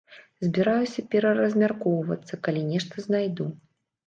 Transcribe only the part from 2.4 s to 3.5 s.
калі нешта знайду.